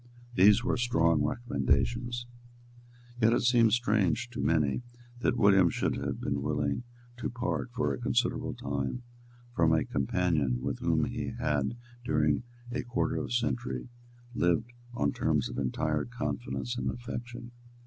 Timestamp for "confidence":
16.05-16.75